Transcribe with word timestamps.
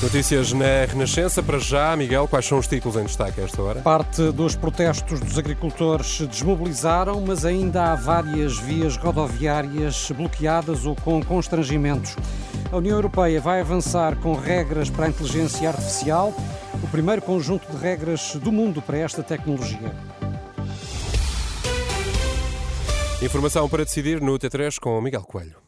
Notícias 0.00 0.52
na 0.52 0.84
Renascença. 0.88 1.42
Para 1.42 1.58
já, 1.58 1.96
Miguel, 1.96 2.28
quais 2.28 2.46
são 2.46 2.58
os 2.58 2.68
títulos 2.68 2.96
em 2.96 3.02
destaque 3.04 3.40
a 3.40 3.44
esta 3.44 3.60
hora? 3.60 3.80
Parte 3.80 4.30
dos 4.30 4.54
protestos 4.54 5.18
dos 5.18 5.36
agricultores 5.36 6.06
se 6.06 6.26
desmobilizaram, 6.26 7.20
mas 7.20 7.44
ainda 7.44 7.90
há 7.90 7.94
várias 7.96 8.56
vias 8.58 8.96
rodoviárias 8.96 10.12
bloqueadas 10.12 10.86
ou 10.86 10.94
com 10.94 11.20
constrangimentos. 11.20 12.14
A 12.70 12.76
União 12.76 12.96
Europeia 12.96 13.40
vai 13.40 13.60
avançar 13.60 14.14
com 14.16 14.34
regras 14.34 14.88
para 14.88 15.06
a 15.06 15.08
inteligência 15.08 15.68
artificial, 15.68 16.32
o 16.80 16.86
primeiro 16.88 17.20
conjunto 17.20 17.68
de 17.68 17.76
regras 17.76 18.36
do 18.36 18.52
mundo 18.52 18.80
para 18.80 18.98
esta 18.98 19.24
tecnologia. 19.24 19.92
Informação 23.20 23.68
para 23.68 23.82
decidir 23.82 24.20
no 24.20 24.38
T3 24.38 24.78
com 24.78 25.00
Miguel 25.00 25.22
Coelho. 25.22 25.67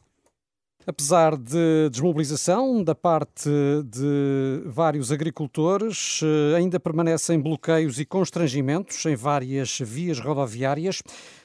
Apesar 0.90 1.36
de 1.36 1.88
desmobilização 1.88 2.82
da 2.82 2.96
parte 2.96 3.48
de 3.84 4.60
vários 4.66 5.12
agricultores, 5.12 6.18
eh, 6.20 6.56
ainda 6.56 6.80
permanecem 6.80 7.40
bloqueios 7.40 8.00
e 8.00 8.04
constrangimentos 8.04 9.06
em 9.06 9.14
várias 9.14 9.78
vias 9.78 10.18
rodoviárias. 10.18 11.00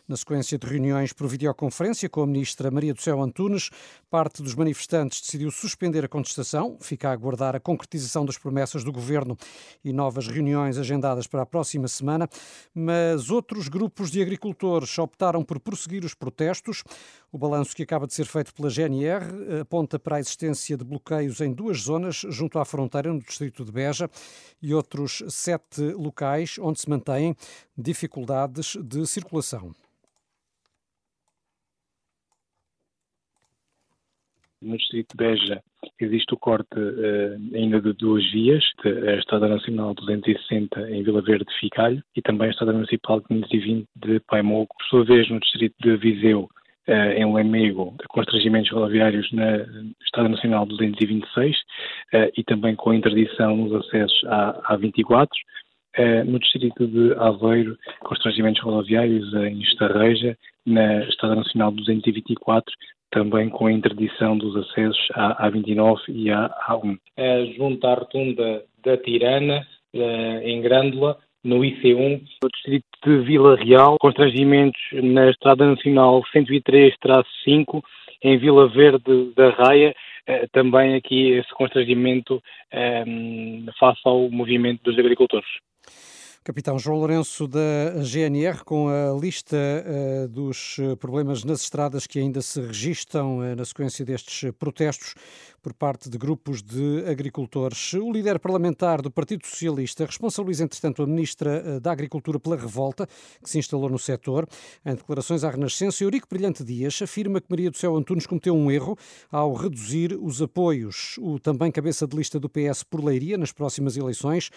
Na 0.08 0.16
sequência 0.16 0.56
de 0.56 0.68
reuniões 0.68 1.14
por 1.14 1.28
videoconferência 1.28 2.08
com 2.08 2.22
a 2.22 2.28
ministra 2.28 2.70
Maria 2.70 2.94
do 2.94 3.02
Céu 3.02 3.20
Antunes, 3.24 3.72
parte 4.08 4.44
dos 4.44 4.54
manifestantes 4.54 5.20
decidiu 5.20 5.50
suspender 5.50 6.06
a 6.06 6.08
contestação, 6.08 6.78
fica 6.80 7.10
a 7.10 7.12
aguardar 7.12 7.56
a 7.56 7.60
concretização 7.60 8.24
das 8.24 8.38
promessas 8.38 8.84
do 8.84 8.92
governo 8.92 9.36
e 9.84 9.92
novas 9.92 10.28
reuniões 10.28 10.78
agendadas 10.78 11.26
para 11.26 11.42
a 11.42 11.46
próxima 11.46 11.88
semana, 11.88 12.30
mas 12.72 13.32
outros 13.32 13.68
grupos 13.68 14.12
de 14.12 14.22
agricultores 14.22 14.96
optaram 15.00 15.44
por 15.44 15.60
prosseguir 15.60 16.06
os 16.06 16.14
protestos. 16.14 16.84
O 17.36 17.38
balanço 17.38 17.76
que 17.76 17.84
acaba 17.84 18.08
de 18.08 18.14
ser 18.14 18.24
feito 18.24 18.54
pela 18.54 18.70
GNR 18.70 19.60
aponta 19.60 20.00
para 20.00 20.16
a 20.16 20.20
existência 20.22 20.78
de 20.78 20.86
bloqueios 20.86 21.42
em 21.42 21.54
duas 21.54 21.82
zonas, 21.82 22.22
junto 22.30 22.58
à 22.58 22.64
fronteira, 22.64 23.12
no 23.12 23.20
distrito 23.20 23.66
de 23.66 23.74
Beja, 23.74 24.10
e 24.64 24.74
outros 24.74 25.22
sete 25.28 25.82
locais 25.82 26.58
onde 26.58 26.80
se 26.80 26.90
mantêm 26.90 27.36
dificuldades 27.78 28.78
de 28.82 29.06
circulação. 29.06 29.76
no 34.62 34.78
distrito 34.78 35.10
de 35.12 35.18
Beja 35.18 35.62
existe 36.00 36.34
o 36.34 36.38
corte 36.38 36.80
uh, 36.80 37.56
ainda 37.56 37.82
de 37.82 37.92
duas 37.94 38.24
vias, 38.32 38.64
a 38.84 39.16
Estrada 39.20 39.50
Nacional 39.50 39.94
260 39.94 40.90
em 40.90 41.04
Vila 41.04 41.22
Verde 41.22 41.46
de 41.46 41.60
Ficalho 41.60 42.02
e 42.16 42.22
também 42.22 42.48
a 42.48 42.52
Estrada 42.52 42.72
Municipal 42.72 43.22
520 43.22 43.88
de 43.94 44.20
Paimogo. 44.22 44.70
Por 44.80 44.86
sua 44.88 45.06
vez, 45.06 45.30
no 45.30 45.40
distrito 45.40 45.76
de 45.80 45.98
Viseu, 45.98 46.50
uh, 46.88 47.12
em 47.16 47.34
Lemego, 47.34 47.96
constrangimentos 48.10 48.72
rodoviários 48.72 49.32
na 49.32 49.58
Estrada 50.04 50.30
Nacional 50.30 50.66
226 50.66 51.56
uh, 51.56 51.62
eh, 52.14 52.32
e 52.38 52.44
também 52.44 52.76
com 52.76 52.94
interdição 52.94 53.56
nos 53.56 53.74
acessos 53.74 54.24
à 54.26 54.76
A24. 54.76 55.28
no 56.26 56.40
distrito 56.40 56.86
de 56.88 57.14
Aveiro, 57.14 57.78
constrangimentos 58.02 58.62
rodoviários 58.62 59.34
em 59.34 59.62
Estarreja, 59.62 60.38
na 60.66 61.06
Estrada 61.06 61.36
Nacional 61.36 61.72
224, 61.72 62.74
também 63.12 63.50
com 63.50 63.68
a 63.68 63.72
interdição 63.72 64.38
dos 64.38 64.58
acessos 64.58 65.08
à 65.14 65.50
A29 65.50 66.00
e 66.10 66.30
à 66.30 66.50
A1. 66.68 66.98
É, 67.16 67.46
junto 67.58 67.88
à 67.88 67.94
rotunda 67.94 68.64
da 68.84 68.98
Tirana, 68.98 69.66
em 69.94 70.62
Grândola, 70.62 71.18
no 71.46 71.60
IC1. 71.60 72.22
No 72.44 72.50
distrito 72.50 72.86
de 73.06 73.20
Vila 73.20 73.56
Real, 73.56 73.98
constrangimentos 74.00 74.82
na 74.92 75.30
Estrada 75.30 75.66
Nacional 75.66 76.22
103-5, 76.36 77.82
em 78.24 78.38
Vila 78.38 78.68
Verde 78.68 79.32
da 79.36 79.52
Raia, 79.52 79.96
é, 80.28 80.48
também 80.48 80.96
aqui 80.96 81.30
esse 81.32 81.54
constrangimento 81.54 82.42
é, 82.72 83.06
face 83.80 84.02
ao 84.04 84.30
movimento 84.32 84.82
dos 84.84 84.98
agricultores. 84.98 85.48
Capitão 86.46 86.78
João 86.78 87.00
Lourenço 87.00 87.48
da 87.48 88.04
GNR, 88.04 88.64
com 88.64 88.88
a 88.88 89.20
lista 89.20 89.58
uh, 89.58 90.28
dos 90.28 90.78
problemas 91.00 91.44
nas 91.44 91.62
estradas 91.62 92.06
que 92.06 92.20
ainda 92.20 92.40
se 92.40 92.62
registram 92.62 93.40
uh, 93.40 93.56
na 93.56 93.66
sequência 93.66 94.06
destes 94.06 94.52
protestos 94.60 95.16
por 95.60 95.74
parte 95.74 96.08
de 96.08 96.20
grupos 96.20 96.62
de 96.62 97.04
agricultores. 97.10 97.94
O 97.94 98.12
líder 98.12 98.38
parlamentar 98.38 99.02
do 99.02 99.10
Partido 99.10 99.48
Socialista 99.48 100.06
responsabiliza, 100.06 100.64
entretanto, 100.64 101.02
a 101.02 101.08
Ministra 101.08 101.80
da 101.80 101.92
Agricultura 101.92 102.40
pela 102.40 102.56
revolta 102.56 103.08
que 103.44 103.50
se 103.50 103.58
instalou 103.58 103.90
no 103.90 103.98
setor. 103.98 104.48
Em 104.86 104.94
declarações 104.94 105.44
à 105.44 105.50
Renascença, 105.50 106.04
Eurico 106.04 106.28
Brilhante 106.30 106.64
Dias 106.64 107.02
afirma 107.02 107.42
que 107.42 107.48
Maria 107.50 107.72
do 107.72 107.78
Céu 107.78 107.98
Antunes 107.98 108.28
cometeu 108.28 108.56
um 108.56 108.70
erro 108.70 108.96
ao 109.32 109.56
reduzir 109.56 110.16
os 110.22 110.40
apoios. 110.40 111.18
O 111.18 111.40
também 111.40 111.72
cabeça 111.72 112.06
de 112.06 112.16
lista 112.16 112.40
do 112.40 112.48
PS 112.48 112.84
por 112.84 113.04
Leiria 113.04 113.36
nas 113.36 113.52
próximas 113.52 113.98
eleições 113.98 114.52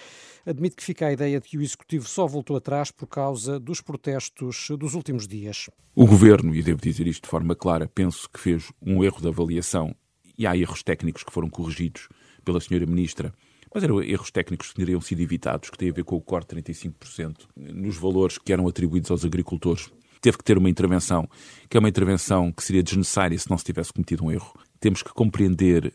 admite 0.44 0.77
que 0.77 0.84
fica 0.84 1.06
a 1.06 1.12
ideia 1.15 1.41
de 1.41 1.48
que 1.48 1.56
o 1.56 1.62
Executivo 1.81 2.09
só 2.09 2.27
voltou 2.27 2.56
atrás 2.56 2.91
por 2.91 3.06
causa 3.06 3.59
dos 3.59 3.81
protestos 3.81 4.69
dos 4.78 4.94
últimos 4.94 5.28
dias. 5.28 5.71
O 5.94 6.06
Governo, 6.06 6.55
e 6.55 6.62
devo 6.62 6.83
dizer 6.83 7.06
isto 7.06 7.22
de 7.22 7.31
forma 7.31 7.55
clara, 7.55 7.89
penso 7.89 8.28
que 8.28 8.41
fez 8.41 8.71
um 8.83 9.03
erro 9.05 9.22
de 9.22 9.28
avaliação 9.28 9.94
e 10.37 10.47
há 10.47 10.56
erros 10.56 10.83
técnicos 10.83 11.22
que 11.22 11.33
foram 11.33 11.49
corrigidos 11.49 12.09
pela 12.44 12.61
Senhora 12.61 12.84
Ministra. 12.84 13.33
Mas 13.72 13.84
eram 13.84 14.03
erros 14.03 14.31
técnicos 14.31 14.69
que 14.69 14.75
teriam 14.75 15.00
sido 15.00 15.22
evitados, 15.22 15.71
que 15.71 15.78
têm 15.78 15.91
a 15.91 15.93
ver 15.93 16.05
com 16.05 16.16
o 16.16 16.21
corte 16.21 16.55
de 16.55 16.62
35% 16.62 17.47
nos 17.56 17.97
valores 17.97 18.39
que 18.39 18.53
eram 18.53 18.66
atribuídos 18.66 19.10
aos 19.10 19.25
agricultores. 19.25 19.89
Teve 20.21 20.37
que 20.37 20.45
ter 20.45 20.59
uma 20.59 20.69
intervenção, 20.69 21.28
que 21.71 21.77
é 21.77 21.81
uma 21.81 21.89
intervenção 21.89 22.53
que 22.53 22.65
seria 22.65 22.83
desnecessária 22.83 23.39
se 23.39 23.49
não 23.49 23.56
se 23.56 23.65
tivesse 23.65 23.93
cometido 23.93 24.25
um 24.25 24.33
erro. 24.33 24.53
Temos 24.81 25.03
que 25.03 25.12
compreender 25.15 25.95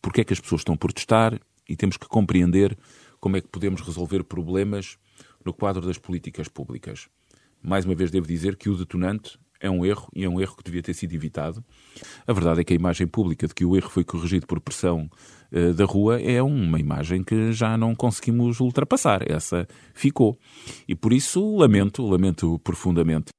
porque 0.00 0.20
é 0.20 0.24
que 0.24 0.32
as 0.32 0.40
pessoas 0.40 0.60
estão 0.60 0.76
a 0.76 0.78
protestar 0.78 1.38
e 1.68 1.76
temos 1.76 1.96
que 1.96 2.06
compreender 2.06 2.78
como 3.20 3.36
é 3.36 3.40
que 3.40 3.48
podemos 3.48 3.80
resolver 3.80 4.22
problemas 4.22 4.96
no 5.46 5.52
quadro 5.52 5.86
das 5.86 5.98
políticas 5.98 6.48
públicas. 6.48 7.08
Mais 7.62 7.84
uma 7.84 7.94
vez 7.94 8.10
devo 8.10 8.26
dizer 8.26 8.56
que 8.56 8.68
o 8.68 8.76
detonante 8.76 9.38
é 9.60 9.70
um 9.70 9.84
erro 9.84 10.08
e 10.14 10.24
é 10.24 10.28
um 10.28 10.40
erro 10.40 10.56
que 10.56 10.64
devia 10.64 10.82
ter 10.82 10.94
sido 10.94 11.14
evitado. 11.14 11.64
A 12.26 12.32
verdade 12.32 12.60
é 12.60 12.64
que 12.64 12.72
a 12.72 12.76
imagem 12.76 13.06
pública 13.06 13.46
de 13.46 13.54
que 13.54 13.64
o 13.64 13.76
erro 13.76 13.88
foi 13.88 14.04
corrigido 14.04 14.46
por 14.46 14.60
pressão 14.60 15.08
uh, 15.52 15.72
da 15.72 15.84
rua 15.84 16.20
é 16.20 16.42
uma 16.42 16.78
imagem 16.78 17.22
que 17.22 17.52
já 17.52 17.76
não 17.76 17.94
conseguimos 17.94 18.60
ultrapassar. 18.60 19.28
Essa 19.30 19.66
ficou. 19.94 20.38
E 20.86 20.94
por 20.94 21.12
isso 21.12 21.56
lamento, 21.56 22.06
lamento 22.06 22.58
profundamente 22.58 23.30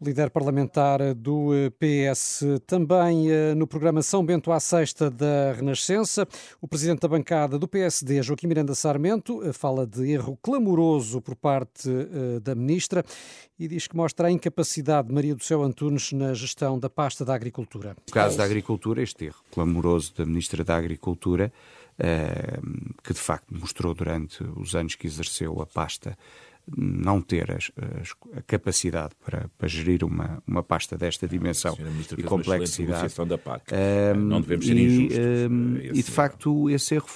líder 0.00 0.30
parlamentar 0.30 1.14
do 1.14 1.52
eh, 1.54 1.70
PS, 1.70 2.44
também 2.66 3.30
eh, 3.30 3.54
no 3.54 3.66
programa 3.66 4.02
São 4.02 4.24
Bento 4.24 4.50
à 4.50 4.58
Sexta 4.58 5.10
da 5.10 5.52
Renascença. 5.52 6.26
O 6.60 6.68
presidente 6.68 7.00
da 7.00 7.08
bancada 7.08 7.58
do 7.58 7.68
PSD, 7.68 8.22
Joaquim 8.22 8.46
Miranda 8.46 8.74
Sarmento, 8.74 9.42
eh, 9.42 9.52
fala 9.52 9.86
de 9.86 10.10
erro 10.10 10.38
clamoroso 10.42 11.20
por 11.20 11.36
parte 11.36 11.88
da 12.42 12.54
ministra 12.54 13.04
e 13.58 13.68
diz 13.68 13.86
que 13.86 13.96
mostra 13.96 14.28
a 14.28 14.30
incapacidade 14.30 15.08
de 15.08 15.14
Maria 15.14 15.34
do 15.34 15.42
Céu 15.42 15.62
Antunes 15.62 16.12
na 16.12 16.34
gestão 16.34 16.78
da 16.78 16.90
pasta 16.90 17.24
da 17.24 17.34
agricultura. 17.34 17.96
No 18.06 18.12
caso 18.12 18.36
da 18.36 18.44
agricultura, 18.44 19.02
este 19.02 19.26
erro 19.26 19.42
clamoroso 19.50 20.14
da 20.14 20.24
ministra 20.26 20.64
da 20.64 20.76
Agricultura, 20.76 21.52
que 23.02 23.12
de 23.12 23.18
facto 23.18 23.54
mostrou 23.54 23.94
durante 23.94 24.42
os 24.56 24.74
anos 24.74 24.94
que 24.94 25.06
exerceu 25.06 25.60
a 25.60 25.66
pasta 25.66 26.16
não 26.76 27.20
ter 27.20 27.50
as, 27.50 27.70
as, 28.00 28.14
a 28.36 28.42
capacidade 28.42 29.14
para, 29.24 29.50
para, 29.58 29.68
gerir 29.68 30.04
uma, 30.04 30.42
uma 30.46 30.62
pasta 30.62 30.96
desta 30.96 31.26
dimensão 31.26 31.76
e 32.16 32.22
complexidade. 32.22 33.14
Da 33.26 33.38
PAC. 33.38 33.72
Um, 33.72 34.20
não 34.20 34.40
devemos 34.40 34.66
ser 34.66 34.76
e, 34.76 34.84
injustos. 34.84 35.18
Um, 35.50 35.76
e 35.78 36.02
de 36.02 36.10
facto, 36.10 36.70
esse 36.70 36.94
erro 36.94 37.08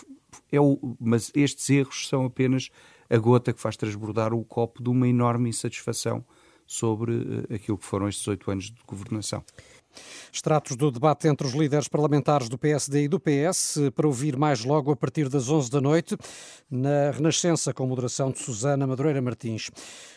é 0.51 0.61
o. 0.61 0.97
Mas 1.01 1.31
estes 1.35 1.69
erros 1.71 2.09
são 2.09 2.25
apenas 2.25 2.71
a 3.09 3.17
gota 3.17 3.53
que 3.53 3.61
faz 3.61 3.77
transbordar 3.77 4.35
o 4.35 4.45
copo 4.45 4.83
de 4.83 4.91
uma 4.91 5.09
enorme 5.09 5.49
insatisfação 5.49 6.25
sobre 6.67 7.13
uh, 7.13 7.55
aquilo 7.55 7.79
que 7.79 7.85
foram 7.85 8.09
estes 8.09 8.27
oito 8.27 8.51
anos 8.51 8.65
de 8.65 8.81
governação. 8.87 9.45
Extratos 10.33 10.77
do 10.77 10.91
debate 10.91 11.29
entre 11.29 11.47
os 11.47 11.53
líderes 11.53 11.89
parlamentares 11.89 12.49
do 12.49 12.59
PSD 12.59 13.05
e 13.05 13.09
do 13.09 13.21
PS 13.21 13.79
para 13.95 14.07
ouvir 14.07 14.37
mais 14.37 14.65
logo 14.65 14.91
a 14.93 14.97
partir 14.97 15.29
das 15.29 15.49
11 15.49 15.71
da 15.71 15.81
noite 15.81 16.17
na 16.71 17.11
Renascença 17.11 17.73
com 17.73 17.87
moderação 17.87 18.31
de 18.31 18.39
Susana 18.39 18.87
Madureira 18.87 19.23
Martins. 19.23 19.71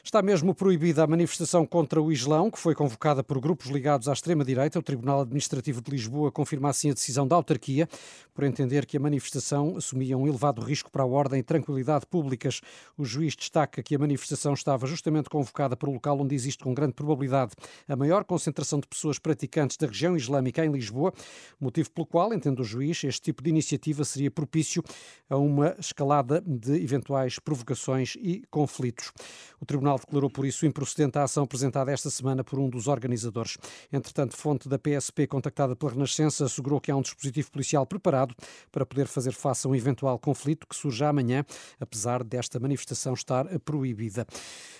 Está 0.03 0.21
mesmo 0.21 0.53
proibida 0.53 1.03
a 1.03 1.07
manifestação 1.07 1.65
contra 1.65 2.01
o 2.01 2.11
Islão, 2.11 2.49
que 2.49 2.59
foi 2.59 2.73
convocada 2.73 3.23
por 3.23 3.39
grupos 3.39 3.67
ligados 3.67 4.07
à 4.07 4.13
extrema-direita. 4.13 4.79
O 4.79 4.83
Tribunal 4.83 5.21
Administrativo 5.21 5.81
de 5.81 5.91
Lisboa 5.91 6.31
confirma 6.31 6.69
assim 6.69 6.91
a 6.91 6.93
decisão 6.93 7.27
da 7.27 7.35
autarquia, 7.35 7.87
por 8.33 8.43
entender 8.43 8.85
que 8.85 8.97
a 8.97 8.99
manifestação 8.99 9.75
assumia 9.77 10.17
um 10.17 10.27
elevado 10.27 10.61
risco 10.61 10.89
para 10.89 11.03
a 11.03 11.05
ordem 11.05 11.39
e 11.39 11.43
tranquilidade 11.43 12.05
públicas. 12.05 12.61
O 12.97 13.05
juiz 13.05 13.35
destaca 13.35 13.83
que 13.83 13.95
a 13.95 13.99
manifestação 13.99 14.53
estava 14.53 14.87
justamente 14.87 15.29
convocada 15.29 15.75
para 15.75 15.89
o 15.89 15.93
local 15.93 16.19
onde 16.19 16.35
existe 16.35 16.63
com 16.63 16.73
grande 16.73 16.93
probabilidade 16.93 17.51
a 17.87 17.95
maior 17.95 18.23
concentração 18.23 18.79
de 18.79 18.87
pessoas 18.87 19.19
praticantes 19.19 19.68
da 19.77 19.87
região 19.87 20.15
islâmica 20.15 20.65
em 20.65 20.71
Lisboa, 20.71 21.13
motivo 21.59 21.91
pelo 21.91 22.07
qual, 22.07 22.33
entende 22.33 22.61
o 22.61 22.63
juiz, 22.63 23.03
este 23.03 23.21
tipo 23.21 23.43
de 23.43 23.49
iniciativa 23.49 24.03
seria 24.03 24.31
propício 24.31 24.83
a 25.29 25.37
uma 25.37 25.75
escalada 25.79 26.41
de 26.45 26.81
eventuais 26.81 27.39
provocações 27.39 28.15
e 28.19 28.43
conflitos. 28.49 29.11
O 29.59 29.65
Tribunal 29.65 29.99
declarou 29.99 30.29
por 30.29 30.45
isso 30.45 30.65
improcedente 30.65 31.17
a 31.17 31.23
ação 31.23 31.43
apresentada 31.43 31.91
esta 31.91 32.09
semana 32.09 32.43
por 32.43 32.59
um 32.59 32.69
dos 32.69 32.87
organizadores. 32.87 33.57
Entretanto, 33.91 34.35
fonte 34.35 34.69
da 34.69 34.79
PSP 34.79 35.27
contactada 35.27 35.75
pela 35.75 35.91
Renascença 35.91 36.45
assegurou 36.45 36.79
que 36.79 36.91
há 36.91 36.95
um 36.95 37.01
dispositivo 37.01 37.51
policial 37.51 37.85
preparado 37.85 38.35
para 38.71 38.85
poder 38.85 39.07
fazer 39.07 39.33
face 39.33 39.67
a 39.67 39.69
um 39.69 39.75
eventual 39.75 40.17
conflito 40.17 40.67
que 40.67 40.75
surja 40.75 41.09
amanhã, 41.09 41.45
apesar 41.79 42.23
desta 42.23 42.59
manifestação 42.59 43.13
estar 43.13 43.45
proibida. 43.59 44.25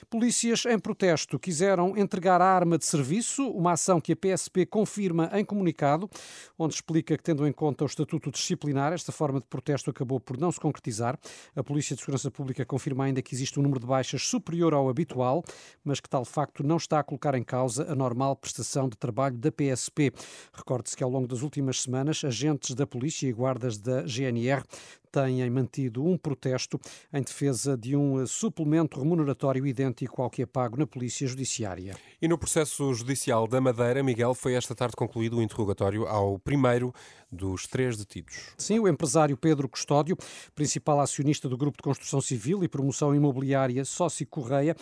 Polícias 0.10 0.66
em 0.66 0.80
protesto 0.80 1.38
quiseram 1.38 1.98
entregar 1.98 2.42
a 2.42 2.46
arma 2.46 2.78
de 2.78 2.86
serviço, 2.86 3.48
uma 3.50 3.74
ação 3.74 4.00
que 4.00 4.14
a 4.14 4.16
PSP 4.16 4.66
confirma 4.80 5.30
em 5.34 5.44
comunicado, 5.44 6.10
onde 6.58 6.74
explica 6.74 7.18
que, 7.18 7.24
tendo 7.24 7.46
em 7.46 7.52
conta 7.52 7.84
o 7.84 7.88
estatuto 7.88 8.32
disciplinar, 8.32 8.94
esta 8.94 9.12
forma 9.12 9.42
de 9.42 9.46
protesto 9.46 9.90
acabou 9.90 10.22
por 10.22 10.38
não 10.38 10.50
se 10.54 10.60
concretizar. 10.60 11.20
A 11.54 11.62
Polícia 11.62 11.98
de 11.98 12.02
Segurança 12.02 12.32
Pública 12.32 12.66
confirma 12.66 13.04
ainda 13.04 13.22
que 13.22 13.36
existe 13.36 13.60
um 13.60 13.64
número 13.64 13.82
de 13.82 13.86
baixas 13.86 14.26
superior 14.26 14.74
ao 14.74 14.88
habitual, 14.88 15.44
mas 15.84 16.00
que 16.00 16.08
tal 16.08 16.24
facto 16.24 16.64
não 16.64 16.78
está 16.78 17.00
a 17.00 17.04
colocar 17.04 17.36
em 17.36 17.44
causa 17.44 17.92
a 17.92 17.96
normal 17.96 18.38
prestação 18.38 18.88
de 18.88 18.96
trabalho 18.96 19.38
da 19.38 19.52
PSP. 19.52 20.14
Recorde-se 20.54 20.96
que 20.96 21.04
ao 21.04 21.10
longo 21.10 21.28
das 21.28 21.42
últimas 21.42 21.82
semanas, 21.82 22.24
agentes 22.24 22.74
da 22.74 22.88
Polícia 22.88 23.28
e 23.28 23.34
guardas 23.34 23.78
da 23.78 24.04
GNR 24.04 24.64
têm 25.12 25.50
mantido 25.50 26.06
um 26.06 26.18
protesto 26.18 26.80
em 27.14 27.22
defesa 27.22 27.78
de 27.78 27.96
um 27.96 28.26
suplemento 28.26 29.00
remuneratório 29.00 29.66
idêntico 29.66 30.22
ao 30.22 30.30
que 30.30 30.42
é 30.42 30.46
pago 30.46 30.78
na 30.78 30.88
Polícia 30.88 31.28
Judiciária. 31.28 31.96
E 32.22 32.28
no 32.28 32.38
processo 32.38 32.94
judicial 32.94 33.48
da 33.48 33.62
Madeira, 33.62 34.04
Miguel, 34.04 34.34
foi 34.34 34.54
esta 34.54 34.76
tarde 34.76 34.96
concluído 34.96 35.38
o 35.38 35.42
interrogatório 35.42 36.06
ao 36.08 36.38
primeiro 36.40 36.94
dos 37.32 37.68
três 37.68 37.96
detidos. 37.96 38.54
Sim, 38.58 38.80
o 38.80 38.88
empresário 38.88 39.38
Pedro 39.38 39.70
Custódio, 39.70 40.18
principal 40.56 41.00
acionista 41.00 41.48
do 41.48 41.58
Grupo 41.58 41.78
de 41.78 41.84
Construção 41.84 42.20
Civil 42.20 42.64
e 42.64 42.68
Promoção 42.68 43.14
Imobiliária 43.14 43.86
Sócio 43.86 44.26
Correia, 44.28 44.76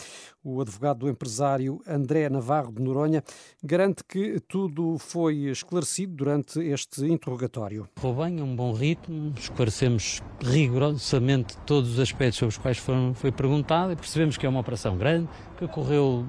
o 0.43 0.61
advogado 0.61 0.99
do 0.99 1.09
empresário 1.09 1.81
André 1.85 2.29
Navarro 2.29 2.71
de 2.71 2.81
Noronha, 2.81 3.23
garante 3.63 4.03
que 4.03 4.39
tudo 4.47 4.97
foi 4.97 5.49
esclarecido 5.49 6.15
durante 6.15 6.59
este 6.59 7.05
interrogatório. 7.05 7.87
Foi 7.97 8.13
bem, 8.13 8.41
um 8.41 8.55
bom 8.55 8.73
ritmo, 8.73 9.33
esclarecemos 9.37 10.16
rigorosamente 10.41 11.57
todos 11.65 11.93
os 11.93 11.99
aspectos 11.99 12.37
sobre 12.39 12.53
os 12.53 12.57
quais 12.57 12.77
foram, 12.77 13.13
foi 13.13 13.31
perguntado 13.31 13.91
e 13.91 13.95
percebemos 13.95 14.37
que 14.37 14.45
é 14.45 14.49
uma 14.49 14.59
operação 14.59 14.97
grande, 14.97 15.27
que 15.57 15.65
ocorreu 15.65 16.25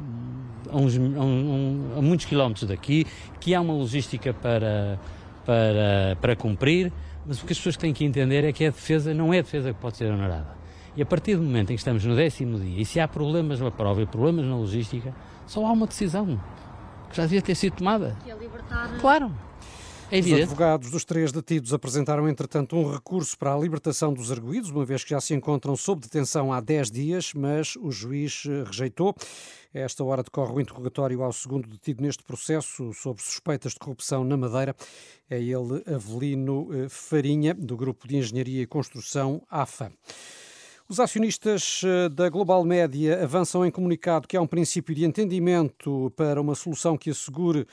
a, 0.71 0.77
uns, 0.77 0.97
a, 0.97 1.01
um, 1.01 1.95
a 1.99 2.03
muitos 2.03 2.27
quilómetros 2.27 2.69
daqui, 2.69 3.07
que 3.41 3.55
há 3.55 3.61
uma 3.61 3.75
logística 3.75 4.33
para, 4.33 4.99
para, 5.45 6.17
para 6.21 6.37
cumprir, 6.37 6.93
mas 7.27 7.43
o 7.43 7.47
que 7.47 7.53
as 7.53 7.59
pessoas 7.59 7.77
têm 7.77 7.93
que 7.93 8.05
entender 8.05 8.45
é 8.45 8.53
que 8.53 8.65
a 8.65 8.71
defesa 8.71 9.13
não 9.13 9.33
é 9.33 9.39
a 9.39 9.43
defesa 9.43 9.73
que 9.73 9.81
pode 9.81 9.97
ser 9.97 10.11
honorada. 10.11 10.57
E 10.97 11.03
a 11.03 11.07
partir 11.07 11.37
do 11.37 11.43
momento 11.43 11.71
em 11.71 11.75
que 11.75 11.81
estamos 11.81 12.05
no 12.05 12.17
décimo 12.17 12.59
dia, 12.59 12.81
e 12.81 12.85
se 12.85 12.99
há 12.99 13.07
problemas 13.07 13.61
na 13.61 13.71
prova 13.71 14.03
e 14.03 14.07
problemas 14.07 14.45
na 14.45 14.57
logística, 14.57 15.15
só 15.47 15.65
há 15.65 15.73
uma 15.73 15.87
decisão 15.87 16.41
que 17.11 17.17
já 17.17 17.23
devia 17.23 17.43
ter 17.43 17.55
sido 17.55 17.77
tomada. 17.77 18.17
Que 18.25 18.31
é 18.31 18.37
libertar. 18.37 18.91
Claro. 19.01 19.33
É 20.11 20.21
Os 20.21 20.33
advogados 20.33 20.91
dos 20.91 21.05
três 21.05 21.31
detidos 21.31 21.75
apresentaram, 21.75 22.27
entretanto, 22.27 22.75
um 22.75 22.91
recurso 22.91 23.37
para 23.37 23.53
a 23.53 23.59
libertação 23.59 24.11
dos 24.11 24.33
arguídos, 24.33 24.71
uma 24.71 24.83
vez 24.83 25.05
que 25.05 25.11
já 25.11 25.21
se 25.21 25.35
encontram 25.35 25.77
sob 25.77 26.01
detenção 26.01 26.51
há 26.51 26.63
10 26.63 26.91
dias, 26.91 27.35
mas 27.35 27.77
o 27.77 27.91
juiz 27.91 28.45
eh, 28.49 28.65
rejeitou. 28.65 29.15
A 29.75 29.81
esta 29.81 30.03
hora 30.03 30.23
decorre 30.23 30.55
o 30.55 30.61
interrogatório 30.63 31.23
ao 31.23 31.31
segundo 31.31 31.69
detido 31.69 32.03
neste 32.03 32.23
processo 32.23 32.91
sobre 32.95 33.23
suspeitas 33.23 33.73
de 33.73 33.81
corrupção 33.81 34.25
na 34.25 34.35
Madeira. 34.35 34.75
É 35.29 35.39
ele 35.39 35.83
Avelino 35.87 36.71
eh, 36.73 36.89
Farinha, 36.89 37.53
do 37.53 37.77
Grupo 37.77 38.09
de 38.09 38.17
Engenharia 38.17 38.63
e 38.63 38.67
Construção 38.67 39.43
AFA. 39.51 39.93
Os 40.89 40.99
acionistas 40.99 41.83
eh, 41.85 42.09
da 42.09 42.31
Global 42.31 42.65
Média 42.65 43.23
avançam 43.23 43.63
em 43.67 43.71
comunicado 43.71 44.27
que 44.27 44.39
há 44.39 44.41
um 44.41 44.47
princípio 44.47 44.95
de 44.95 45.05
entendimento 45.05 46.11
para 46.17 46.41
uma 46.41 46.55
solução 46.55 46.97
que 46.97 47.11
assegure 47.11 47.67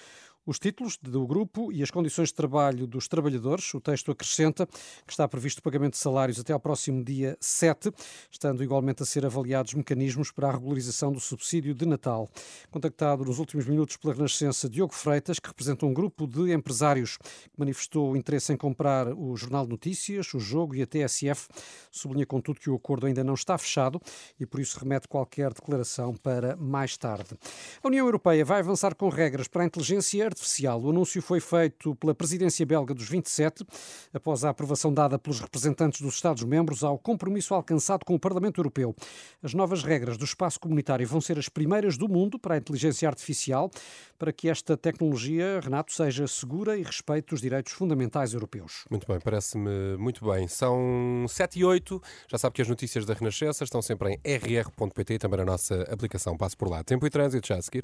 os 0.46 0.60
títulos 0.60 0.98
do 1.02 1.26
grupo 1.26 1.72
e 1.72 1.82
as 1.82 1.90
condições 1.90 2.30
de 2.30 2.36
trabalho 2.36 2.86
dos 2.86 3.08
trabalhadores. 3.08 3.74
O 3.74 3.82
texto 3.82 4.12
acrescenta 4.12 4.68
que 4.68 5.12
está 5.12 5.28
previsto 5.28 5.60
o 5.60 5.62
pagamento 5.64 5.94
de 5.94 6.00
salários 6.00 6.40
até 6.40 6.54
ao 6.54 6.60
próximo 6.60 7.04
dia 7.04 7.36
7, 7.40 7.92
estando 8.32 8.64
igualmente 8.64 9.02
a 9.02 9.06
ser 9.06 9.26
avaliados 9.26 9.74
mecanismos 9.74 10.32
para 10.32 10.50
a 10.50 10.52
regularização 10.52 11.12
do 11.12 11.20
subsídio 11.20 11.74
de 11.74 11.86
Natal. 11.86 12.30
Contactado 12.70 13.26
nos 13.26 13.40
últimos 13.40 13.66
minutos 13.66 13.98
pela 13.98 14.14
Renascença, 14.14 14.70
Diogo 14.70 14.94
Freitas, 14.94 15.40
que 15.40 15.48
representa 15.48 15.86
um 15.86 15.94
grupo 15.94 16.28
de 16.28 16.54
empresários 16.54 17.18
que 17.18 17.58
manifestou 17.58 18.16
interesse 18.16 18.54
em 18.54 18.58
comprar 18.58 19.08
o 19.14 19.36
Jornal 19.36 19.66
de 19.66 19.72
Notícias, 19.72 20.34
o 20.34 20.40
Jogo 20.40 20.76
e 20.76 20.82
a 20.82 20.88
TSF, 20.88 21.48
sublinha 21.92 22.26
contudo 22.26 22.60
que 22.60 22.70
o 22.70 22.76
acordo 22.76 23.08
ainda 23.08 23.24
não 23.24 23.34
está 23.34 23.58
fechado 23.58 24.00
e 24.40 24.46
por 24.46 24.60
isso 24.60 24.80
remete 24.80 25.08
qualquer 25.08 25.54
declaração 25.54 26.14
para 26.14 26.56
mais 26.56 26.98
tarde. 26.98 27.36
A 27.82 27.88
União 27.88 28.06
Europeia 28.06 28.46
vai 28.46 28.60
avançar 28.60 28.96
com 28.96 29.10
regras 29.10 29.48
para 29.48 29.64
a 29.64 29.66
inteligência 29.66 30.06
artificial. 30.36 30.82
O 30.82 30.90
anúncio 30.90 31.22
foi 31.22 31.40
feito 31.40 31.96
pela 31.96 32.14
presidência 32.14 32.66
belga 32.66 32.94
dos 32.94 33.08
27, 33.08 33.66
após 34.14 34.44
a 34.44 34.50
aprovação 34.50 34.94
dada 34.94 35.18
pelos 35.18 35.40
representantes 35.40 36.02
dos 36.02 36.16
Estados-membros 36.16 36.84
ao 36.84 37.00
compromisso 37.00 37.54
alcançado 37.54 38.06
com 38.06 38.14
o 38.14 38.20
Parlamento 38.20 38.60
Europeu. 38.60 38.94
As 39.42 39.54
novas 39.54 39.84
regras 39.84 40.18
do 40.18 40.26
espaço 40.26 40.60
comunitário 40.60 41.08
vão 41.08 41.22
ser 41.22 41.40
as 41.40 41.48
primeiras 41.48 41.98
do 41.98 42.10
mundo 42.10 42.38
para 42.38 42.56
a 42.56 42.58
inteligência 42.58 43.08
artificial, 43.08 43.72
para 44.20 44.34
que 44.34 44.50
esta 44.50 44.76
tecnologia, 44.76 45.60
Renato, 45.62 45.94
seja 45.94 46.28
segura 46.28 46.78
e 46.78 46.84
respeite 46.84 47.34
os 47.34 47.42
direitos 47.42 47.72
fundamentais 47.74 48.34
europeus. 48.34 48.86
Muito 48.90 49.08
bem, 49.08 49.20
parece-me 49.20 49.98
muito 49.98 50.26
bem. 50.26 50.48
São 50.48 51.26
7 51.28 51.60
e 51.60 51.66
8. 51.66 52.02
Já 52.30 52.38
sabe 52.38 52.56
que 52.56 52.62
as 52.62 52.68
notícias 52.68 53.06
da 53.06 53.14
Renascença 53.14 53.64
estão 53.64 53.82
sempre 53.82 54.20
em 54.24 54.36
rr.pt 54.38 55.14
e 55.14 55.18
também 55.18 55.40
na 55.40 55.46
nossa 55.46 55.82
aplicação. 55.84 56.38
Passo 56.38 56.58
por 56.58 56.70
lá. 56.70 56.84
Tempo 56.84 57.06
e 57.08 57.10
trânsito 57.10 57.48
já 57.48 57.58
a 57.58 57.62
seguir. 57.62 57.84